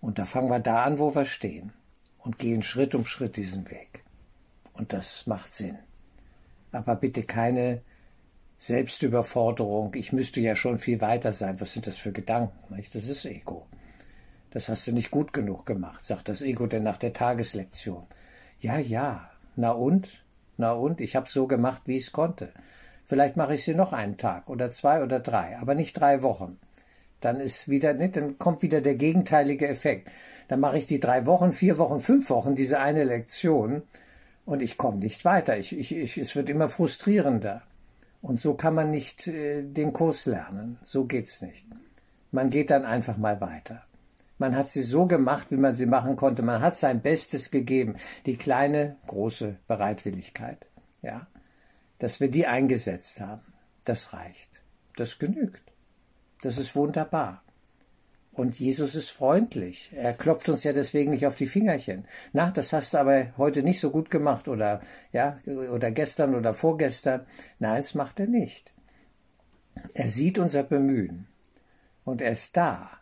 Und 0.00 0.18
da 0.18 0.24
fangen 0.24 0.50
wir 0.50 0.58
da 0.58 0.82
an, 0.82 0.98
wo 0.98 1.14
wir 1.14 1.24
stehen. 1.24 1.72
Und 2.18 2.38
gehen 2.38 2.62
Schritt 2.62 2.94
um 2.94 3.04
Schritt 3.04 3.36
diesen 3.36 3.70
Weg. 3.70 4.04
Und 4.74 4.92
das 4.92 5.26
macht 5.26 5.52
Sinn. 5.52 5.78
Aber 6.72 6.96
bitte 6.96 7.22
keine 7.22 7.82
Selbstüberforderung. 8.58 9.94
Ich 9.94 10.12
müsste 10.12 10.40
ja 10.40 10.56
schon 10.56 10.78
viel 10.78 11.00
weiter 11.00 11.32
sein. 11.32 11.60
Was 11.60 11.72
sind 11.72 11.86
das 11.86 11.98
für 11.98 12.12
Gedanken? 12.12 12.76
Das 12.92 12.94
ist 12.94 13.24
Ego. 13.24 13.66
Das 14.50 14.68
hast 14.68 14.86
du 14.86 14.92
nicht 14.92 15.10
gut 15.10 15.32
genug 15.32 15.64
gemacht, 15.64 16.04
sagt 16.04 16.28
das 16.28 16.42
Ego 16.42 16.66
denn 16.66 16.82
nach 16.82 16.98
der 16.98 17.14
Tageslektion. 17.14 18.06
Ja, 18.60 18.78
ja. 18.78 19.30
Na 19.56 19.70
und? 19.70 20.22
Na 20.56 20.72
und, 20.72 21.00
ich 21.00 21.16
hab's 21.16 21.32
so 21.32 21.46
gemacht, 21.46 21.82
wie 21.86 21.96
ich's 21.96 22.12
konnte. 22.12 22.52
Vielleicht 23.04 23.36
mache 23.36 23.54
ich 23.54 23.64
sie 23.64 23.74
noch 23.74 23.92
einen 23.92 24.16
Tag 24.16 24.48
oder 24.48 24.70
zwei 24.70 25.02
oder 25.02 25.20
drei, 25.20 25.58
aber 25.58 25.74
nicht 25.74 25.98
drei 25.98 26.22
Wochen. 26.22 26.58
Dann 27.20 27.40
ist 27.40 27.68
wieder 27.68 27.94
nicht, 27.94 28.16
dann 28.16 28.38
kommt 28.38 28.62
wieder 28.62 28.80
der 28.80 28.96
gegenteilige 28.96 29.68
Effekt. 29.68 30.10
Dann 30.48 30.60
mache 30.60 30.78
ich 30.78 30.86
die 30.86 31.00
drei 31.00 31.26
Wochen, 31.26 31.52
vier 31.52 31.78
Wochen, 31.78 32.00
fünf 32.00 32.30
Wochen 32.30 32.54
diese 32.54 32.80
eine 32.80 33.04
Lektion 33.04 33.82
und 34.44 34.62
ich 34.62 34.76
komme 34.76 34.98
nicht 34.98 35.24
weiter. 35.24 35.56
Ich, 35.56 35.76
ich, 35.76 35.94
ich, 35.94 36.18
es 36.18 36.34
wird 36.34 36.48
immer 36.48 36.68
frustrierender. 36.68 37.62
Und 38.20 38.40
so 38.40 38.54
kann 38.54 38.74
man 38.74 38.90
nicht 38.90 39.26
äh, 39.28 39.62
den 39.62 39.92
Kurs 39.92 40.26
lernen. 40.26 40.78
So 40.82 41.04
geht's 41.04 41.42
nicht. 41.42 41.66
Man 42.30 42.50
geht 42.50 42.70
dann 42.70 42.84
einfach 42.84 43.16
mal 43.16 43.40
weiter. 43.40 43.84
Man 44.42 44.56
hat 44.56 44.68
sie 44.68 44.82
so 44.82 45.06
gemacht, 45.06 45.52
wie 45.52 45.56
man 45.56 45.72
sie 45.72 45.86
machen 45.86 46.16
konnte. 46.16 46.42
Man 46.42 46.60
hat 46.60 46.76
sein 46.76 47.00
Bestes 47.00 47.52
gegeben. 47.52 47.94
Die 48.26 48.36
kleine, 48.36 48.96
große 49.06 49.60
Bereitwilligkeit. 49.68 50.66
Ja. 51.00 51.28
Dass 52.00 52.18
wir 52.18 52.28
die 52.28 52.48
eingesetzt 52.48 53.20
haben. 53.20 53.52
Das 53.84 54.12
reicht. 54.12 54.60
Das 54.96 55.20
genügt. 55.20 55.62
Das 56.42 56.58
ist 56.58 56.74
wunderbar. 56.74 57.44
Und 58.32 58.58
Jesus 58.58 58.96
ist 58.96 59.10
freundlich. 59.10 59.92
Er 59.94 60.12
klopft 60.12 60.48
uns 60.48 60.64
ja 60.64 60.72
deswegen 60.72 61.12
nicht 61.12 61.24
auf 61.24 61.36
die 61.36 61.46
Fingerchen. 61.46 62.04
Na, 62.32 62.50
das 62.50 62.72
hast 62.72 62.94
du 62.94 62.98
aber 62.98 63.28
heute 63.36 63.62
nicht 63.62 63.78
so 63.78 63.90
gut 63.90 64.10
gemacht 64.10 64.48
oder, 64.48 64.80
ja, 65.12 65.38
oder 65.46 65.92
gestern 65.92 66.34
oder 66.34 66.52
vorgestern. 66.52 67.26
Nein, 67.60 67.76
das 67.76 67.94
macht 67.94 68.18
er 68.18 68.26
nicht. 68.26 68.72
Er 69.94 70.08
sieht 70.08 70.36
unser 70.40 70.64
Bemühen. 70.64 71.28
Und 72.02 72.20
er 72.20 72.32
ist 72.32 72.56
da. 72.56 73.01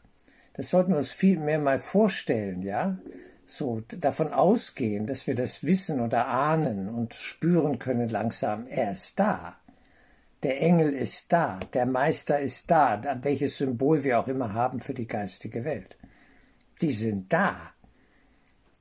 Das 0.60 0.68
sollten 0.68 0.92
wir 0.92 0.98
uns 0.98 1.10
viel 1.10 1.38
mehr 1.38 1.58
mal 1.58 1.80
vorstellen, 1.80 2.60
ja? 2.60 2.98
So 3.46 3.80
davon 3.80 4.30
ausgehen, 4.30 5.06
dass 5.06 5.26
wir 5.26 5.34
das 5.34 5.64
wissen 5.64 6.00
oder 6.00 6.26
ahnen 6.26 6.90
und 6.90 7.14
spüren 7.14 7.78
können 7.78 8.10
langsam. 8.10 8.66
Er 8.66 8.92
ist 8.92 9.18
da. 9.18 9.56
Der 10.42 10.60
Engel 10.60 10.92
ist 10.92 11.32
da. 11.32 11.60
Der 11.72 11.86
Meister 11.86 12.40
ist 12.40 12.70
da. 12.70 13.00
Welches 13.22 13.56
Symbol 13.56 14.04
wir 14.04 14.20
auch 14.20 14.28
immer 14.28 14.52
haben 14.52 14.80
für 14.80 14.92
die 14.92 15.06
geistige 15.06 15.64
Welt. 15.64 15.96
Die 16.82 16.90
sind 16.90 17.32
da. 17.32 17.56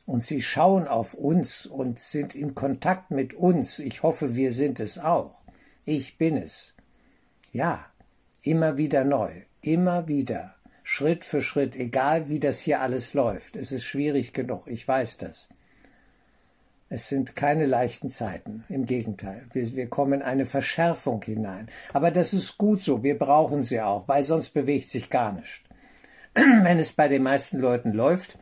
Und 0.05 0.25
sie 0.25 0.41
schauen 0.41 0.85
auf 0.85 1.13
uns 1.13 1.65
und 1.65 1.97
sind 1.97 2.35
in 2.35 2.55
Kontakt 2.55 3.09
mit 3.09 3.33
uns. 3.33 3.79
Ich 3.79 4.03
hoffe, 4.03 4.35
wir 4.35 4.51
sind 4.51 4.81
es 4.81 4.97
auch. 4.99 5.43
Ich 5.85 6.17
bin 6.17 6.35
es. 6.35 6.73
Ja, 7.53 7.85
immer 8.43 8.77
wieder 8.77 9.05
neu. 9.05 9.31
Immer 9.61 10.09
wieder. 10.09 10.58
Schritt 10.91 11.23
für 11.23 11.43
Schritt, 11.43 11.75
egal 11.75 12.29
wie 12.29 12.39
das 12.39 12.61
hier 12.61 12.81
alles 12.81 13.13
läuft. 13.13 13.55
Es 13.55 13.71
ist 13.71 13.83
schwierig 13.83 14.33
genug, 14.33 14.65
ich 14.65 14.87
weiß 14.87 15.19
das. 15.19 15.47
Es 16.89 17.09
sind 17.09 17.35
keine 17.35 17.67
leichten 17.67 18.09
Zeiten, 18.09 18.63
im 18.69 18.87
Gegenteil. 18.87 19.45
Wir, 19.53 19.75
wir 19.75 19.87
kommen 19.87 20.13
in 20.13 20.21
eine 20.23 20.47
Verschärfung 20.47 21.21
hinein. 21.21 21.67
Aber 21.93 22.09
das 22.09 22.33
ist 22.33 22.57
gut 22.57 22.81
so, 22.81 23.03
wir 23.03 23.19
brauchen 23.19 23.61
sie 23.61 23.79
auch, 23.79 24.07
weil 24.07 24.23
sonst 24.23 24.49
bewegt 24.49 24.89
sich 24.89 25.09
gar 25.09 25.31
nichts. 25.31 25.61
Wenn 26.33 26.79
es 26.79 26.93
bei 26.93 27.07
den 27.07 27.21
meisten 27.21 27.59
Leuten 27.59 27.93
läuft, 27.93 28.39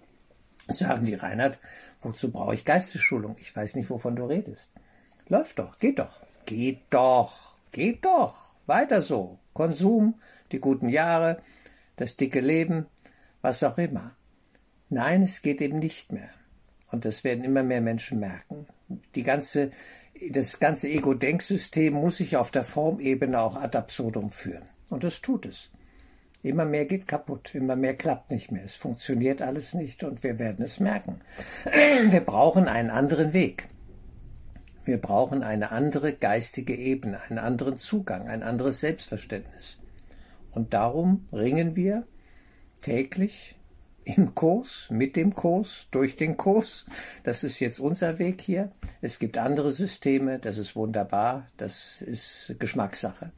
sagen 0.70 1.04
die 1.04 1.16
Reinhard, 1.16 1.60
wozu 2.02 2.32
brauche 2.32 2.56
ich 2.56 2.64
Geistesschulung? 2.64 3.36
Ich 3.42 3.54
weiß 3.54 3.76
nicht, 3.76 3.90
wovon 3.90 4.16
du 4.16 4.24
redest. 4.24 4.72
Läuft 5.28 5.60
doch, 5.60 5.80
geht 5.80 6.00
doch. 6.00 6.22
Geht 6.46 6.80
doch, 6.92 7.58
geht 7.74 8.06
doch. 8.06 8.54
Weiter 8.68 9.02
so. 9.02 9.38
Konsum, 9.54 10.14
die 10.54 10.60
guten 10.60 10.88
Jahre, 10.88 11.42
das 11.98 12.16
dicke 12.16 12.40
Leben, 12.40 12.86
was 13.42 13.64
auch 13.64 13.78
immer. 13.78 14.16
Nein, 14.90 15.24
es 15.24 15.42
geht 15.42 15.62
eben 15.62 15.80
nicht 15.80 16.14
mehr. 16.14 16.30
Und 16.92 17.04
das 17.04 17.24
werden 17.24 17.44
immer 17.44 17.64
mehr 17.64 17.82
Menschen 17.82 18.20
merken. 18.20 18.66
Die 19.16 19.24
ganze, 19.24 19.72
das 20.32 20.60
ganze 20.60 20.88
Ego-Denksystem 20.88 21.94
muss 21.94 22.18
sich 22.18 22.38
auf 22.38 22.52
der 22.52 22.64
Formebene 22.64 23.40
auch 23.40 23.58
ad 23.58 23.78
absurdum 23.78 24.32
führen. 24.32 24.64
Und 24.90 25.04
das 25.04 25.22
tut 25.22 25.46
es. 25.46 25.70
Immer 26.44 26.66
mehr 26.66 26.86
geht 26.86 27.08
kaputt, 27.08 27.54
immer 27.56 27.76
mehr 27.76 27.96
klappt 27.96 28.32
nicht 28.32 28.52
mehr. 28.52 28.64
Es 28.64 28.76
funktioniert 28.76 29.42
alles 29.42 29.74
nicht 29.74 30.04
und 30.04 30.24
wir 30.24 30.40
werden 30.40 30.64
es 30.64 30.80
merken. 30.80 31.20
Wir 32.10 32.22
brauchen 32.22 32.68
einen 32.68 32.90
anderen 32.90 33.34
Weg. 33.34 33.68
Wir 34.86 35.02
brauchen 35.02 35.44
eine 35.44 35.72
andere 35.72 36.14
geistige 36.14 36.74
Ebene, 36.74 37.20
einen 37.28 37.40
anderen 37.40 37.76
Zugang, 37.76 38.30
ein 38.30 38.44
anderes 38.44 38.80
Selbstverständnis. 38.80 39.80
Und 40.58 40.74
darum 40.74 41.28
ringen 41.32 41.76
wir 41.76 42.08
täglich 42.82 43.60
im 44.06 44.34
Kurs, 44.34 44.88
mit 44.90 45.16
dem 45.16 45.36
Kurs, 45.36 45.88
durch 45.92 46.16
den 46.16 46.36
Kurs. 46.36 46.88
Das 47.22 47.44
ist 47.44 47.60
jetzt 47.60 47.80
unser 47.80 48.18
Weg 48.18 48.42
hier. 48.42 48.72
Es 49.00 49.20
gibt 49.20 49.38
andere 49.38 49.72
Systeme, 49.72 50.40
das 50.40 50.58
ist 50.58 50.76
wunderbar, 50.76 51.46
das 51.58 52.02
ist 52.02 52.56
Geschmackssache. 52.58 53.32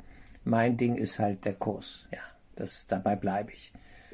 Mein 0.46 0.78
Ding 0.78 0.96
ist 0.96 1.20
halt 1.20 1.44
der 1.44 1.56
Kurs, 1.56 2.08
ja, 2.14 2.22
das, 2.56 2.88
dabei 2.88 3.18
bleibe 3.18 3.52
ich. 3.52 3.74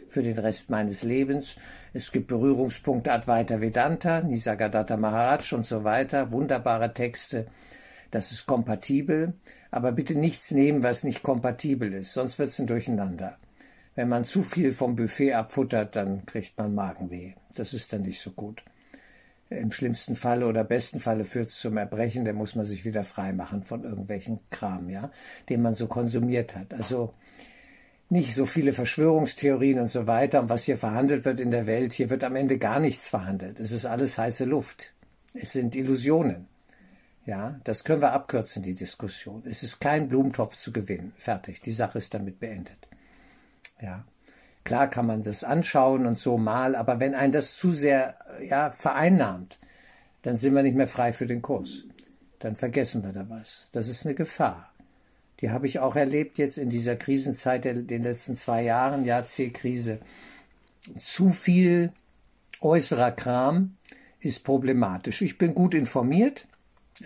Für 0.09 0.23
den 0.23 0.39
Rest 0.39 0.71
meines 0.71 1.03
Lebens. 1.03 1.57
Es 1.93 2.11
gibt 2.11 2.25
Berührungspunkte 2.25 3.11
Advaita 3.11 3.61
Vedanta, 3.61 4.21
Nisargadatta 4.21 4.97
Maharaj 4.97 5.53
und 5.53 5.63
so 5.67 5.83
weiter, 5.83 6.31
wunderbare 6.31 6.91
Texte. 6.91 7.45
Das 8.15 8.31
ist 8.31 8.45
kompatibel, 8.45 9.33
aber 9.71 9.91
bitte 9.91 10.15
nichts 10.15 10.51
nehmen, 10.51 10.83
was 10.83 11.03
nicht 11.03 11.21
kompatibel 11.21 11.91
ist, 11.91 12.13
sonst 12.13 12.39
wird 12.39 12.47
es 12.47 12.59
ein 12.59 12.65
Durcheinander. 12.65 13.37
Wenn 13.93 14.07
man 14.07 14.23
zu 14.23 14.41
viel 14.41 14.71
vom 14.71 14.95
Buffet 14.95 15.33
abfuttert, 15.33 15.97
dann 15.97 16.25
kriegt 16.25 16.57
man 16.57 16.73
Magenweh. 16.73 17.33
Das 17.55 17.73
ist 17.73 17.91
dann 17.91 18.03
nicht 18.03 18.21
so 18.21 18.31
gut. 18.31 18.63
Im 19.49 19.73
schlimmsten 19.73 20.15
Falle 20.15 20.47
oder 20.47 20.63
besten 20.63 21.01
Falle 21.01 21.25
führt 21.25 21.49
es 21.49 21.59
zum 21.59 21.75
Erbrechen, 21.75 22.23
dann 22.23 22.37
muss 22.37 22.55
man 22.55 22.63
sich 22.63 22.85
wieder 22.85 23.03
frei 23.03 23.33
machen 23.33 23.65
von 23.65 23.83
irgendwelchen 23.83 24.39
Kram, 24.49 24.89
ja, 24.89 25.11
den 25.49 25.61
man 25.61 25.73
so 25.73 25.87
konsumiert 25.87 26.55
hat. 26.55 26.73
Also 26.73 27.13
nicht 28.07 28.33
so 28.33 28.45
viele 28.45 28.71
Verschwörungstheorien 28.71 29.81
und 29.81 29.91
so 29.91 30.07
weiter 30.07 30.39
und 30.39 30.47
was 30.47 30.63
hier 30.63 30.77
verhandelt 30.77 31.25
wird 31.25 31.41
in 31.41 31.51
der 31.51 31.65
Welt. 31.65 31.91
Hier 31.91 32.09
wird 32.09 32.23
am 32.23 32.37
Ende 32.37 32.59
gar 32.59 32.79
nichts 32.79 33.09
verhandelt. 33.09 33.59
Es 33.59 33.71
ist 33.71 33.85
alles 33.85 34.17
heiße 34.17 34.45
Luft. 34.45 34.93
Es 35.33 35.51
sind 35.51 35.75
Illusionen. 35.75 36.47
Ja, 37.25 37.59
das 37.63 37.83
können 37.83 38.01
wir 38.01 38.13
abkürzen, 38.13 38.61
die 38.61 38.75
Diskussion. 38.75 39.43
Es 39.45 39.63
ist 39.63 39.79
kein 39.79 40.07
Blumentopf 40.07 40.55
zu 40.55 40.71
gewinnen. 40.71 41.13
Fertig. 41.17 41.59
Die 41.61 41.71
Sache 41.71 41.97
ist 41.97 42.13
damit 42.13 42.39
beendet. 42.39 42.87
Ja. 43.81 44.05
Klar 44.63 44.89
kann 44.89 45.05
man 45.05 45.23
das 45.23 45.43
anschauen 45.43 46.05
und 46.05 46.17
so 46.17 46.37
mal, 46.37 46.75
aber 46.75 46.99
wenn 46.99 47.13
ein 47.13 47.31
das 47.31 47.55
zu 47.55 47.71
sehr, 47.71 48.17
ja, 48.47 48.71
vereinnahmt, 48.71 49.59
dann 50.23 50.35
sind 50.35 50.55
wir 50.55 50.63
nicht 50.63 50.75
mehr 50.75 50.87
frei 50.87 51.13
für 51.13 51.27
den 51.27 51.43
Kurs. 51.43 51.83
Dann 52.39 52.55
vergessen 52.55 53.03
wir 53.03 53.11
da 53.11 53.29
was. 53.29 53.69
Das 53.73 53.87
ist 53.87 54.05
eine 54.05 54.15
Gefahr. 54.15 54.71
Die 55.39 55.51
habe 55.51 55.67
ich 55.67 55.79
auch 55.79 55.95
erlebt 55.95 56.37
jetzt 56.37 56.57
in 56.57 56.69
dieser 56.69 56.95
Krisenzeit 56.95 57.65
der, 57.65 57.73
den 57.75 58.03
letzten 58.03 58.35
zwei 58.35 58.63
Jahren, 58.63 59.05
ja, 59.05 59.23
C-Krise. 59.23 59.99
Zu 60.97 61.31
viel 61.31 61.91
äußerer 62.61 63.11
Kram 63.11 63.77
ist 64.19 64.43
problematisch. 64.43 65.21
Ich 65.21 65.37
bin 65.37 65.53
gut 65.53 65.73
informiert, 65.73 66.47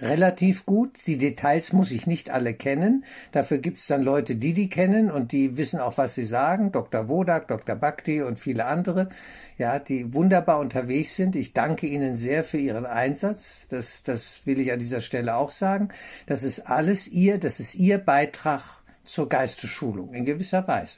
relativ 0.01 0.65
gut. 0.65 0.97
Die 1.07 1.17
Details 1.17 1.73
muss 1.73 1.91
ich 1.91 2.07
nicht 2.07 2.29
alle 2.29 2.53
kennen. 2.53 3.05
Dafür 3.31 3.57
gibt 3.57 3.79
es 3.79 3.87
dann 3.87 4.03
Leute, 4.03 4.35
die 4.35 4.53
die 4.53 4.69
kennen 4.69 5.09
und 5.09 5.31
die 5.31 5.57
wissen 5.57 5.79
auch, 5.79 5.97
was 5.97 6.15
sie 6.15 6.25
sagen. 6.25 6.71
Dr. 6.71 7.07
Wodak, 7.07 7.47
Dr. 7.47 7.75
Bhakti 7.75 8.21
und 8.21 8.39
viele 8.39 8.65
andere, 8.65 9.09
ja, 9.57 9.79
die 9.79 10.13
wunderbar 10.13 10.59
unterwegs 10.59 11.15
sind. 11.15 11.35
Ich 11.35 11.53
danke 11.53 11.87
Ihnen 11.87 12.15
sehr 12.15 12.43
für 12.43 12.57
Ihren 12.57 12.85
Einsatz. 12.85 13.67
Das, 13.69 14.03
das 14.03 14.45
will 14.45 14.59
ich 14.59 14.71
an 14.71 14.79
dieser 14.79 15.01
Stelle 15.01 15.35
auch 15.35 15.49
sagen. 15.49 15.89
Das 16.27 16.43
ist 16.43 16.67
alles 16.67 17.07
Ihr, 17.07 17.39
das 17.39 17.59
ist 17.59 17.75
Ihr 17.75 17.97
Beitrag 17.97 18.61
zur 19.03 19.27
Geistesschulung 19.27 20.13
in 20.13 20.25
gewisser 20.25 20.67
Weise. 20.67 20.97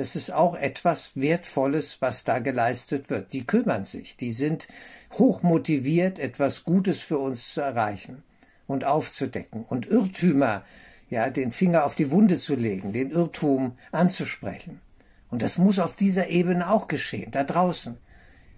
Das 0.00 0.16
ist 0.16 0.32
auch 0.32 0.54
etwas 0.54 1.10
Wertvolles, 1.14 2.00
was 2.00 2.24
da 2.24 2.38
geleistet 2.38 3.10
wird. 3.10 3.34
Die 3.34 3.46
kümmern 3.46 3.84
sich, 3.84 4.16
die 4.16 4.32
sind 4.32 4.66
hochmotiviert, 5.12 6.18
etwas 6.18 6.64
Gutes 6.64 7.00
für 7.00 7.18
uns 7.18 7.52
zu 7.52 7.60
erreichen 7.60 8.22
und 8.66 8.84
aufzudecken 8.84 9.66
und 9.68 9.84
Irrtümer, 9.84 10.64
ja, 11.10 11.28
den 11.28 11.52
Finger 11.52 11.84
auf 11.84 11.96
die 11.96 12.10
Wunde 12.10 12.38
zu 12.38 12.54
legen, 12.54 12.94
den 12.94 13.10
Irrtum 13.10 13.76
anzusprechen. 13.92 14.80
Und 15.28 15.42
das 15.42 15.58
muss 15.58 15.78
auf 15.78 15.96
dieser 15.96 16.28
Ebene 16.28 16.70
auch 16.70 16.88
geschehen, 16.88 17.30
da 17.30 17.44
draußen. 17.44 17.98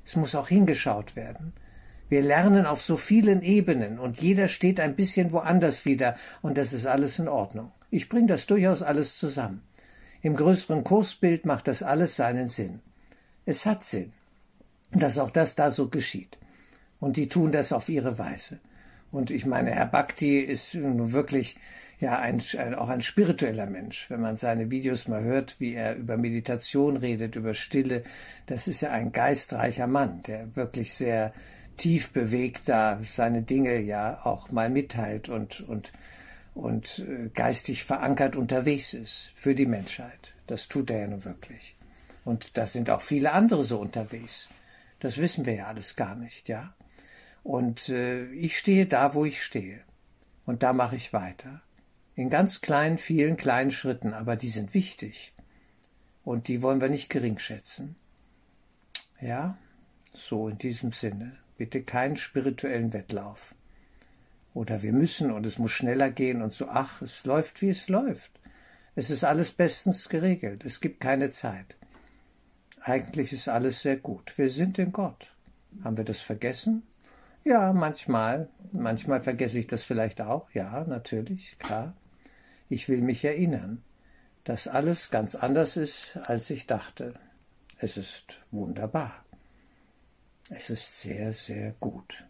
Es 0.05 0.15
muss 0.15 0.37
auch 0.37 0.47
hingeschaut 0.47 1.17
werden. 1.17 1.55
Wir 2.09 2.23
lernen 2.23 2.67
auf 2.67 2.83
so 2.83 2.97
vielen 2.97 3.43
Ebenen 3.43 3.99
und 3.99 4.23
jeder 4.23 4.47
steht 4.47 4.79
ein 4.79 4.95
bisschen 4.95 5.33
woanders 5.33 5.87
wieder 5.87 6.15
und 6.41 6.57
das 6.57 6.73
ist 6.73 6.87
alles 6.87 7.19
in 7.19 7.27
Ordnung. 7.27 7.73
Ich 7.91 8.09
bringe 8.09 8.29
das 8.29 8.47
durchaus 8.47 8.85
alles 8.85 9.19
zusammen. 9.19 9.63
Im 10.23 10.37
größeren 10.37 10.85
Kursbild 10.85 11.47
macht 11.47 11.69
das 11.69 11.83
alles 11.83 12.17
seinen 12.17 12.49
Sinn. 12.49 12.81
Es 13.45 13.67
hat 13.67 13.83
Sinn, 13.83 14.13
dass 14.93 15.19
auch 15.19 15.31
das 15.31 15.57
da 15.57 15.71
so 15.71 15.89
geschieht. 15.89 16.39
Und 17.01 17.17
die 17.17 17.29
tun 17.29 17.51
das 17.51 17.73
auf 17.73 17.89
ihre 17.89 18.19
Weise. 18.19 18.61
Und 19.11 19.31
ich 19.31 19.45
meine, 19.45 19.73
Herr 19.73 19.87
Bhakti 19.87 20.39
ist 20.39 20.75
nun 20.75 21.13
wirklich 21.13 21.59
ja 21.99 22.19
ein, 22.19 22.41
auch 22.77 22.89
ein 22.89 23.03
spiritueller 23.03 23.67
Mensch. 23.67 24.09
Wenn 24.09 24.21
man 24.21 24.37
seine 24.37 24.71
Videos 24.71 25.09
mal 25.09 25.23
hört, 25.23 25.59
wie 25.59 25.75
er 25.75 25.97
über 25.97 26.17
Meditation 26.17 26.97
redet, 26.97 27.35
über 27.35 27.55
Stille, 27.55 28.05
das 28.47 28.69
ist 28.69 28.81
ja 28.81 28.91
ein 28.91 29.13
geistreicher 29.13 29.89
Mann, 29.89 30.23
der 30.23 30.55
wirklich 30.55 30.95
sehr 30.95 31.33
tief 31.77 32.13
bewegt 32.13 32.69
da 32.69 32.99
seine 33.03 33.43
Dinge 33.43 33.81
ja 33.81 34.25
auch 34.25 34.51
mal 34.51 34.71
mitteilt 34.71 35.29
und, 35.29 35.61
und 35.63 35.93
und 36.55 36.99
äh, 37.01 37.31
geistig 37.33 37.85
verankert 37.85 38.37
unterwegs 38.37 38.95
ist 38.95 39.31
für 39.35 39.55
die 39.55 39.67
Menschheit. 39.67 40.35
Das 40.47 40.69
tut 40.69 40.91
er 40.91 41.01
ja 41.01 41.07
nun 41.07 41.25
wirklich. 41.25 41.77
Und 42.25 42.57
da 42.57 42.67
sind 42.67 42.91
auch 42.91 43.01
viele 43.01 43.33
andere 43.33 43.63
so 43.63 43.81
unterwegs. 43.81 44.49
Das 45.01 45.19
wissen 45.19 45.47
wir 45.47 45.55
ja 45.55 45.67
alles 45.67 45.97
gar 45.97 46.15
nicht, 46.15 46.49
ja. 46.49 46.75
Und 47.43 47.89
äh, 47.89 48.27
ich 48.33 48.59
stehe 48.59 48.87
da, 48.87 49.15
wo 49.15 49.25
ich 49.25 49.43
stehe. 49.43 49.81
Und 50.47 50.63
da 50.63 50.73
mache 50.73 50.97
ich 50.97 51.13
weiter. 51.13 51.63
In 52.15 52.31
ganz 52.31 52.61
kleinen, 52.61 52.99
vielen 52.99 53.37
kleinen 53.37 53.71
Schritten, 53.71 54.13
aber 54.13 54.37
die 54.37 54.49
sind 54.49 54.75
wichtig. 54.75 55.33
Und 56.25 56.47
die 56.49 56.63
wollen 56.63 56.81
wir 56.81 56.89
nicht 56.89 57.09
gering 57.09 57.39
schätzen. 57.39 57.97
Ja, 59.21 59.57
so 60.13 60.49
in 60.49 60.59
diesem 60.59 60.93
Sinne. 60.93 61.37
Bitte 61.57 61.83
keinen 61.83 62.17
spirituellen 62.17 62.93
Wettlauf. 62.93 63.55
Oder 64.55 64.83
wir 64.83 64.93
müssen 64.93 65.31
und 65.31 65.47
es 65.47 65.59
muss 65.59 65.71
schneller 65.71 66.11
gehen 66.11 66.43
und 66.43 66.53
so, 66.53 66.69
ach, 66.69 67.01
es 67.03 67.25
läuft, 67.25 67.63
wie 67.63 67.71
es 67.71 67.89
läuft. 67.89 68.33
Es 68.95 69.11
ist 69.11 69.25
alles 69.25 69.53
bestens 69.53 70.09
geregelt. 70.09 70.65
Es 70.65 70.81
gibt 70.81 71.01
keine 71.01 71.31
Zeit. 71.31 71.77
Eigentlich 72.83 73.33
ist 73.33 73.49
alles 73.49 73.81
sehr 73.81 73.97
gut. 73.97 74.37
Wir 74.37 74.51
sind 74.51 74.79
in 74.79 74.93
Gott. 74.93 75.33
Haben 75.83 75.97
wir 75.97 76.05
das 76.05 76.21
vergessen? 76.21 76.83
Ja, 77.45 77.73
manchmal. 77.73 78.49
Manchmal 78.73 79.23
vergesse 79.23 79.59
ich 79.59 79.67
das 79.67 79.85
vielleicht 79.85 80.21
auch. 80.21 80.51
Ja, 80.51 80.85
natürlich, 80.85 81.59
klar. 81.59 81.95
Ich 82.69 82.89
will 82.89 83.01
mich 83.01 83.25
erinnern, 83.25 83.83
dass 84.45 84.69
alles 84.69 85.11
ganz 85.11 85.35
anders 85.35 85.77
ist, 85.77 86.17
als 86.17 86.51
ich 86.51 86.67
dachte. 86.67 87.15
Es 87.79 87.97
ist 87.97 88.45
wunderbar. 88.51 89.25
Es 90.51 90.69
ist 90.71 91.01
sehr, 91.01 91.33
sehr 91.33 91.73
gut. 91.81 92.27